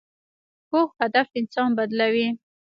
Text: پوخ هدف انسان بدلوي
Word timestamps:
پوخ 0.69 0.89
هدف 1.01 1.27
انسان 1.39 1.69
بدلوي 1.77 2.27